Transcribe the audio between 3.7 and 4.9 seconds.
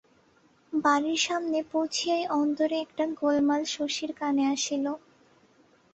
শশীর কানে আসিল।